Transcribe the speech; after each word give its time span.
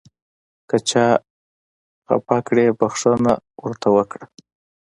که 0.69 0.77
چا 0.89 1.05
خفه 2.07 2.37
کړئ 2.47 2.67
بښنه 2.79 3.33
ورته 3.63 3.87
وکړئ. 3.95 4.25